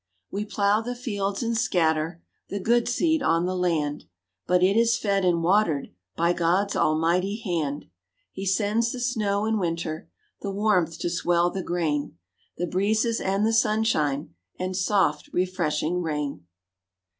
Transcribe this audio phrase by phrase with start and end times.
[0.31, 4.05] We plow the fields, and scatter The good seed on the land,
[4.47, 7.85] But it is fed and watered By God's almighty hand.
[8.31, 10.09] He sends the snow in winter,
[10.41, 12.17] The warmth to swell the grain,
[12.57, 16.47] The breezes and the sunshine, And soft refreshing rain.